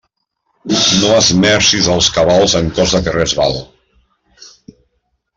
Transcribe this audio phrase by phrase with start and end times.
[1.01, 3.59] No esmercis els cabals en cosa que res val.